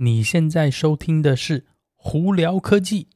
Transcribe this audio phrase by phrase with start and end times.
[0.00, 1.58] 你现在收听的是
[1.96, 3.08] 《胡聊科技》。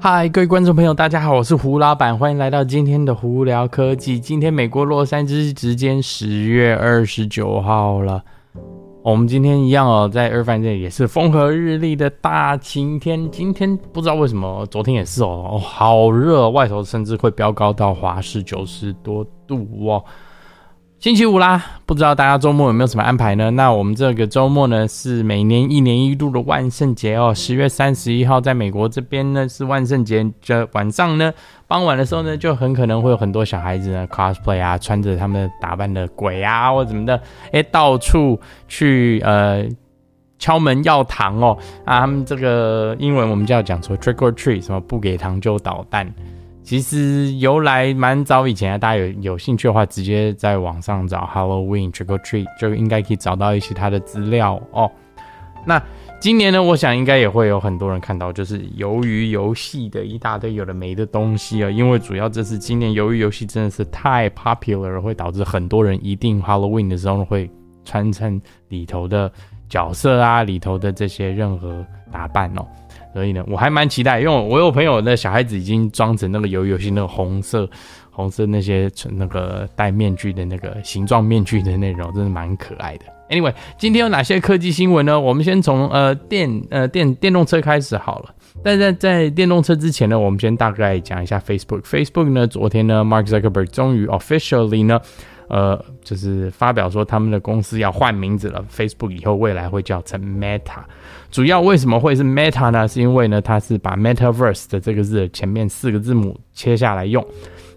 [0.00, 4.18] 嗨，各位观众朋友，大家好，我是胡老板，欢迎来到今天的《胡聊科技》。
[4.20, 8.24] 今天美国洛杉矶时间十月二十九号了。
[9.06, 13.30] 我们今天一样哦，在二番这里也是风和日丽的大晴天。
[13.30, 20.04] 今天不知道为什么，昨天也是哦，哦好热，外头甚至会飙高到华氏九十多度哦。
[20.98, 23.50] 星期五啦，不知道大家周末有没有什么安排呢？
[23.50, 27.34] 那我们这个周末呢，是每年一年一度的万圣节哦。
[27.34, 31.32] 十月三十一号，在美国这边呢是万圣节，这晚上呢，
[31.68, 37.20] 傍晚的时候呢，就很可能会有很多小孩子呢 cosplay 啊，穿着他们打扮的鬼啊或怎么的，
[37.52, 39.64] 哎，到处去呃
[40.38, 46.12] 敲门要糖哦啊，他们这个英文我们就要讲说 trick or treat，什么不给糖就捣蛋。
[46.66, 54.90] 其实由来蛮早以前啊，大家有有兴趣的话，直接在网上找 Halloween trick or treat 就应该可以找到一些它的资料哦。
[55.64, 55.80] 那
[56.18, 61.70] 今年呢，我想应该也会有很多人看到，就是鱿鱼游戏的一大堆有的没的东西啊。
[61.70, 67.48] 因为主要这是今年鱿鱼游戏真的是太 popular，会导致很多人一定 Halloween 的时候会
[67.84, 69.30] 穿成里头的
[69.68, 72.66] 角色啊，里头的这些任何打扮哦。
[73.16, 77.66] 所以呢，我还蛮期待，因为我有朋友的小孩子已经装成那个游游戏那个红色、
[78.10, 83.06] 红色那些那个戴面具的那个形状面具的内容，真的蛮可爱的。
[83.30, 85.18] Anyway，今天有哪些科技新闻呢？
[85.18, 88.34] 我们先从呃电呃电电动车开始好了。
[88.62, 91.84] 但在在电动车之前呢，我们先大概讲一下 Facebook。
[91.84, 95.00] Facebook 呢，昨天呢，Mark Zuckerberg 终于 officially 呢。
[95.48, 100.82] 呃，就是发表说他们的公司要换名字了，Facebook 以后未来会叫成 Meta。
[101.30, 102.88] 主要为什么会是 Meta 呢？
[102.88, 107.26] 是因为呢，它是把 Metaverse 的这个字前面四个字母切下来用。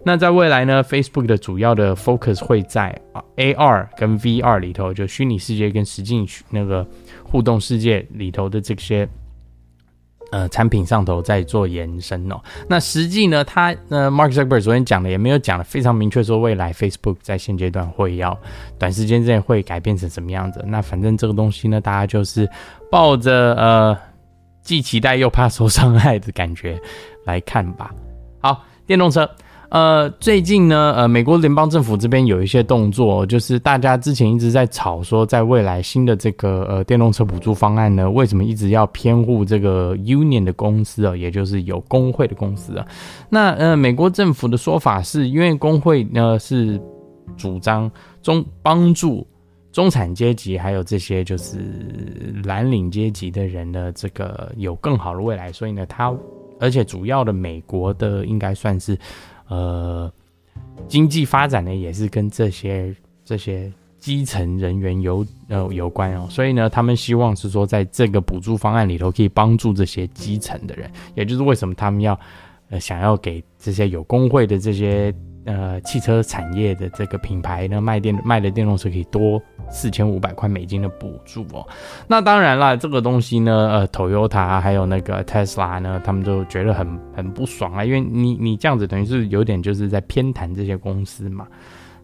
[0.04, 2.98] 那在未来呢，Facebook 的主要的 focus 会在
[3.36, 6.86] AR 跟 VR 里头，就虚拟世界跟实境那个
[7.22, 9.08] 互动世界里头的这些。
[10.30, 12.40] 呃，产品上头在做延伸哦。
[12.68, 18.38] 那实际呢，他呃，Mark Zuckerberg 昨天讲的也没有讲的非常明确，说未来 Facebook 在现阶段会要
[18.78, 20.64] 短时间之内会改变成什么样子。
[20.66, 22.48] 那反正这个东西呢，大家就是
[22.90, 23.96] 抱着呃
[24.62, 26.80] 既期待又怕受伤害的感觉
[27.24, 27.92] 来看吧。
[28.40, 29.28] 好，电动车。
[29.70, 42.84] 呃，最近呢，呃，美国联邦政府这边有一些动作，就是大家之前一直在吵说，在未来新的这个呃电动车补助方案呢，为什么一直要偏护这个 union 的公司啊，也就是有工会的公司啊？
[43.28, 46.80] 那呃，美国政府的说法是因为工会呢是
[47.36, 47.88] 主张
[48.22, 49.24] 中帮助
[49.70, 51.58] 中产阶级还有这些就是
[52.42, 56.12] 蓝领阶级的人的这个有更好的未来，所以呢，他
[56.58, 58.98] 而且主要的美国的应该算是。
[59.50, 60.10] 呃，
[60.88, 72.18] 经济发展呢，也是跟这些这些基层人员有呃有关哦，所以呢，他们希望是说，在这个补助方案里头，可以帮助这些基层的人，也就是为什么他们要
[72.70, 75.14] 呃想要给这些有工会的这些。
[75.46, 81.66] 呃，汽车产业的这个品牌呢，卖电卖的电动车可以多四千五百块美金的补助哦。
[82.06, 91.46] 那当然了，这个东西呢，呃，Toyota 还有那个 Tesla 呢，他们都觉得很很不爽啊，因为你你这样子等于是有点就是在偏袒这些公司嘛。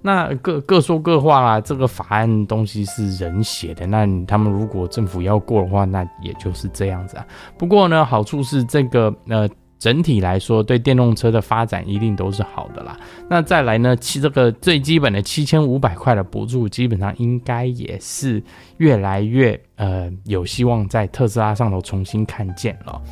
[0.02, 7.26] 那各各说各话啦，这个法案东西是人写的，那他们如果政府要过的话，那也就是这样子啊。
[7.58, 9.48] 不过呢，好处是这个呃。
[9.78, 12.98] 整体来说，对电动车的发展一定都是好的啦。
[13.28, 18.42] 那再来呢，七这个最基本的七千五百块的补助，基本上应该也是
[18.78, 23.02] 越来越呃有希望在特斯拉上头重新看见了。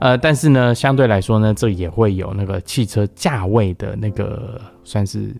[0.00, 5.34] 呃，但是呢，相对来说呢，这也会有那个汽车价位的那个算是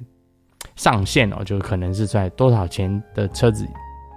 [0.76, 3.66] 上限哦，就可能是在多少钱的车子。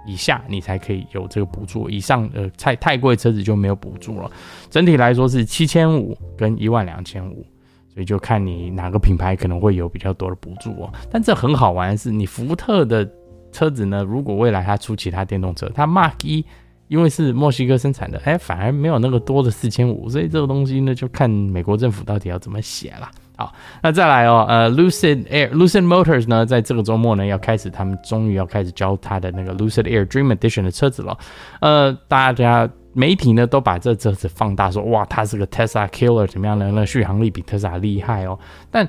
[0.06, 4.30] 以下你才可以有这个补助，以上呃太太贵车子就没有补助了。
[4.70, 7.46] 整体来说是七千五跟一万两千五，
[7.92, 10.92] 所以就看你哪个品牌可能会有比较多的补助哦。
[11.10, 13.08] 但这很好玩的是，你福特的
[13.52, 16.44] 车子呢，如果未来它出其他电动车，它 Mark 一
[16.92, 23.10] 因为是墨西哥生产的，哎，反而没有那个多的四千五，所以这个东西呢，就看美国政府到底要怎么写了。
[23.34, 23.50] 好，
[23.82, 31.16] 那再来哦，呃，Lucid Air Lucid Motors 呢，在这个周末呢，要开始，他们终于要开始交他的那个 Lucid Air Dream Edition 的车子了。
[31.62, 36.70] 呃，大家媒体呢都把这车子放大，说哇，它是个 Tesla Killer，怎么样呢？
[36.74, 38.38] 那续航力比特斯拉厉害哦。
[38.70, 38.86] 但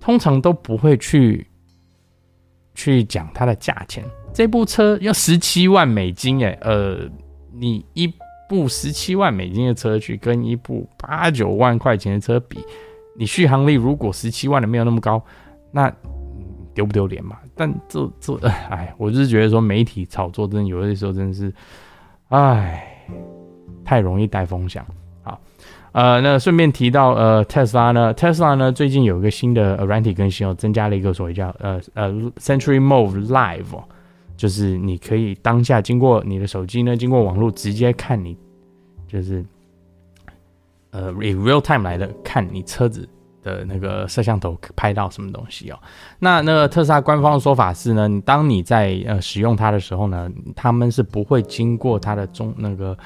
[0.00, 1.44] 通常都不会去
[2.76, 4.04] 去讲它的价钱。
[4.32, 7.08] 这部车要十七万美金诶，呃，
[7.58, 8.12] 你一
[8.48, 12.58] 部十七万美金的车去跟一部八九万块钱的车比。
[13.16, 15.22] 你续航力如果十七万的没有那么高，
[15.70, 15.88] 那
[16.74, 17.38] 丢不丢脸嘛？
[17.54, 21.54] 但这这，哎，我就是觉得说媒体炒作真的有的时候真的是，
[22.30, 23.06] 哎，
[23.84, 24.84] 太容易带风向。
[25.22, 25.40] 好，
[25.92, 33.80] 呃，那顺便提到，呃，特斯拉呢，特斯拉呢最近有一个新的软体更新哦，增加了一个所谓叫呃呃 Century Mode Live，
[34.36, 38.36] 就是你可以当下经过你的手机呢，经过网络直接看你，
[39.06, 39.44] 就是
[40.90, 43.08] 呃以 real time 来的看你车子。
[43.44, 45.78] 的那个摄像头拍到什么东西哦？
[46.18, 52.96] 那那个特斯拉官方的说法是呢，当你在呃使用它的时候呢，他们是不会经过它的中那个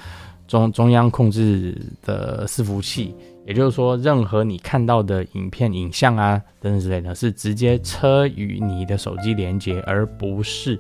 [0.47, 3.17] 中中央控制的伺服器，
[3.49, 10.79] 也就是说，任何你看到的影片、影像啊等等之类的，是直接车与你的手机连接，而不是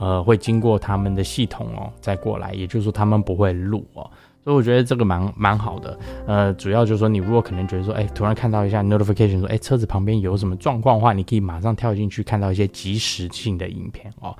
[0.00, 4.10] 呃会经过他们的系统哦再过来，也就是说，他们不会录哦。
[4.42, 14.34] 所以我觉得这个蛮蛮好的，呃，主要就是说，你如果可能觉得说，哎，突然看到一下 notification 说，哎，车子旁边有什么状况的话，你可以马上跳进去看到一些即时性的影片哦。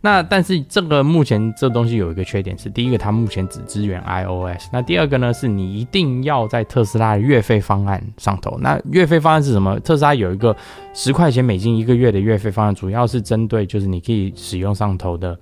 [0.00, 8.56] 那但是这个目前这东西有一个缺点是，第一个它目前只支援 iOS，那第二个呢是你一定要在特斯拉的月费方案上头。
[8.58, 9.78] 那月费方案是什么？
[9.80, 10.56] 特斯拉有一个
[10.94, 15.38] 十块钱美金一个月的月费方案，主要是针对就是你可以使用上头的，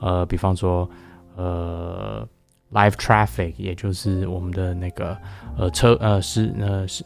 [0.00, 0.88] 呃，比方说，
[1.34, 2.28] 呃。
[2.74, 5.16] Live traffic，也就是我们的那个
[5.56, 7.04] 呃车呃是呃是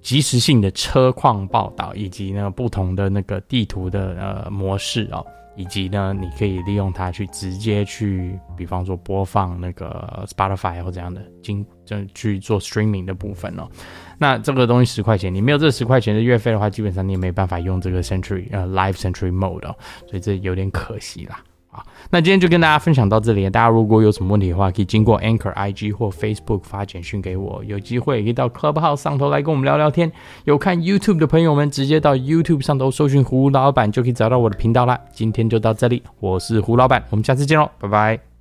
[0.00, 13.68] 即时性的车况报道，以及呢不同的那个地图的呃模式哦，以及呢你可以利用它去直接去，比方说播放那个 Spotify 或怎样的经就去做 streaming 的部分哦。
[14.18, 19.76] 那这个东西十块钱，你没有这十块钱的月费的话，基本上你也没办法用这个 Century 呃 Live Century Mode 哦，
[20.08, 21.40] 所以这有点可惜啦。
[21.72, 23.48] 啊，那今天就跟大家分享到这里。
[23.48, 27.64] 大家如果有什么问题的话，可以经过 Anchor IG 或 Facebook 发简讯给我。
[27.64, 30.12] 有机会可以到 Clubhouse 上头来跟我们聊聊天。
[30.44, 35.00] 有看 YouTube 的朋友们，直接到 YouTube 上头搜寻胡老板就可以找到我的频道啦。
[35.12, 38.31] 今天就到这里，我是胡老板，我们下次见喽，拜拜。